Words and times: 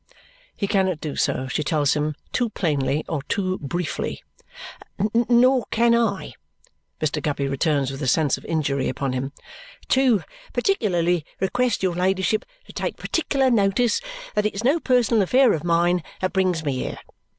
He 0.55 0.65
cannot 0.65 0.99
do 0.99 1.15
so, 1.15 1.47
she 1.47 1.63
tells 1.63 1.93
him, 1.93 2.15
too 2.31 2.49
plainly 2.49 3.05
or 3.07 3.21
too 3.21 3.59
briefly. 3.59 4.23
"Nor 5.13 5.65
can 5.69 5.93
I," 5.93 6.33
Mr. 6.99 7.21
Guppy 7.21 7.47
returns 7.47 7.91
with 7.91 8.01
a 8.01 8.07
sense 8.07 8.35
of 8.35 8.43
injury 8.45 8.89
upon 8.89 9.13
him, 9.13 9.31
"too 9.89 10.23
particularly 10.53 11.23
request 11.39 11.83
your 11.83 11.93
ladyship 11.93 12.45
to 12.65 12.73
take 12.73 12.97
particular 12.97 13.51
notice 13.51 14.01
that 14.33 14.47
it's 14.47 14.63
no 14.63 14.79
personal 14.79 15.21
affair 15.21 15.53
of 15.53 15.63
mine 15.63 16.01
that 16.19 16.33
brings 16.33 16.65
me 16.65 16.73
here. 16.79 16.97